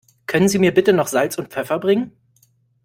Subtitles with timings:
[0.25, 2.11] Können Sie mir bitte noch Salz und Pfeffer bringen?